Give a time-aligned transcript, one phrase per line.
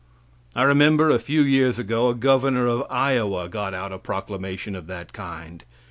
[0.55, 4.87] I remember a few years ago a governor of Iowa got out a proclamation of
[4.87, 5.63] that kind.